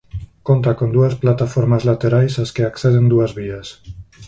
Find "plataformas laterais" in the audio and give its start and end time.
1.23-2.33